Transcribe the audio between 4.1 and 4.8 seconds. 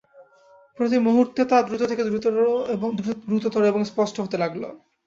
হতে লাগল।